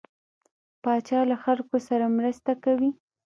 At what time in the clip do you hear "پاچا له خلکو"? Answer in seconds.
0.83-1.77